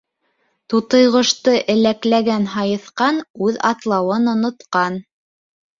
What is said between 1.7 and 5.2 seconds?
әләкләгән һайыҫҡан үҙ атлауын онотҡан.